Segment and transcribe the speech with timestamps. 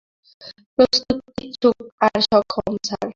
[0.75, 3.07] প্রস্তুত, ইচ্ছুক আর সক্ষম, স্যার।